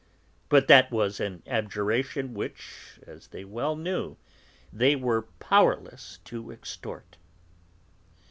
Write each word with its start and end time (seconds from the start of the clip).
But 0.49 0.67
that 0.67 0.89
was 0.89 1.19
an 1.19 1.43
abjuration 1.45 2.33
which, 2.33 2.99
as 3.05 3.27
they 3.27 3.45
well 3.45 3.75
knew, 3.75 4.17
they 4.73 4.95
were 4.95 5.27
powerless 5.37 6.17
to 6.25 6.49
extort. 6.51 7.17